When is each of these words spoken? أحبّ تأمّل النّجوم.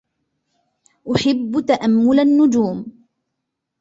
أحبّ 1.15 1.61
تأمّل 1.65 2.19
النّجوم. 2.19 3.05